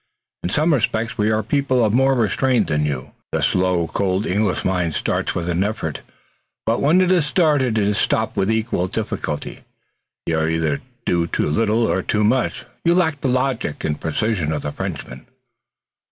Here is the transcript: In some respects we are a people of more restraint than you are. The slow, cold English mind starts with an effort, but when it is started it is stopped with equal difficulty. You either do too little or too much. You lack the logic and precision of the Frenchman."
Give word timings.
In 0.41 0.49
some 0.49 0.73
respects 0.73 1.15
we 1.15 1.29
are 1.29 1.37
a 1.41 1.43
people 1.43 1.85
of 1.85 1.93
more 1.93 2.15
restraint 2.15 2.69
than 2.69 2.87
you 2.87 3.11
are. 3.11 3.11
The 3.37 3.43
slow, 3.43 3.87
cold 3.87 4.25
English 4.25 4.65
mind 4.65 4.95
starts 4.95 5.35
with 5.35 5.47
an 5.47 5.63
effort, 5.63 6.01
but 6.65 6.81
when 6.81 7.01
it 7.01 7.11
is 7.11 7.27
started 7.27 7.77
it 7.77 7.87
is 7.87 7.99
stopped 7.99 8.35
with 8.35 8.49
equal 8.49 8.87
difficulty. 8.87 9.63
You 10.25 10.41
either 10.47 10.81
do 11.05 11.27
too 11.27 11.51
little 11.51 11.85
or 11.87 12.01
too 12.01 12.23
much. 12.23 12.65
You 12.83 12.95
lack 12.95 13.21
the 13.21 13.27
logic 13.27 13.83
and 13.83 14.01
precision 14.01 14.51
of 14.51 14.63
the 14.63 14.71
Frenchman." 14.71 15.27